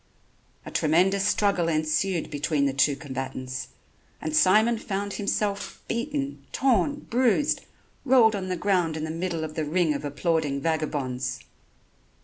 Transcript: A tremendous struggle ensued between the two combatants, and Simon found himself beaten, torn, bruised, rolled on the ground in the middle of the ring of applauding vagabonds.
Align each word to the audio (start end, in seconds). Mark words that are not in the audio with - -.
A 0.65 0.71
tremendous 0.71 1.27
struggle 1.27 1.67
ensued 1.67 2.31
between 2.31 2.65
the 2.65 2.73
two 2.73 2.95
combatants, 2.95 3.67
and 4.19 4.35
Simon 4.35 4.79
found 4.79 5.13
himself 5.13 5.83
beaten, 5.87 6.43
torn, 6.51 7.01
bruised, 7.01 7.61
rolled 8.03 8.35
on 8.35 8.47
the 8.49 8.55
ground 8.57 8.97
in 8.97 9.03
the 9.03 9.11
middle 9.11 9.43
of 9.43 9.53
the 9.53 9.63
ring 9.63 9.93
of 9.93 10.03
applauding 10.03 10.59
vagabonds. 10.59 11.41